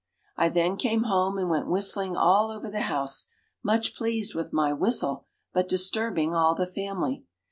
I 0.35 0.49
then 0.49 0.77
came 0.77 1.03
home 1.03 1.37
and 1.37 1.47
went 1.47 1.67
whistling 1.67 2.17
all 2.17 2.49
over 2.49 2.71
the 2.71 2.81
house, 2.89 3.27
much 3.61 3.93
pleased 3.95 4.33
with 4.33 4.51
my 4.51 4.73
whistle, 4.73 5.25
but 5.53 5.69
disturbing 5.69 6.33
all 6.33 6.55
the 6.55 6.65
family. 6.65 7.23